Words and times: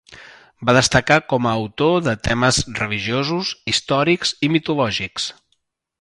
Va 0.67 0.73
destacar 0.77 1.17
com 1.33 1.47
a 1.49 1.51
autor 1.59 1.99
de 2.07 2.15
temes 2.29 2.61
religiosos, 2.79 3.53
històrics 3.73 4.35
i 4.49 4.51
mitològics. 4.55 5.29